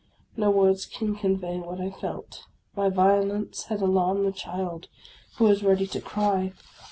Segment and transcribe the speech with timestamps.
[0.35, 4.87] No words can convey what I felt; my violence had alarmed the child,
[5.37, 6.53] who was ready to cry.